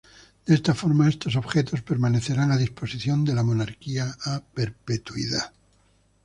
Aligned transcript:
De 0.47 0.55
esta 0.55 0.73
forma 0.73 1.07
estos 1.09 1.35
objetos 1.35 1.83
permanecerán 1.83 2.49
a 2.51 2.57
disposición 2.65 3.23
de 3.23 3.35
la 3.35 3.43
monarquía 3.43 4.05
a 4.25 4.41
perpetuidad. 4.41 5.53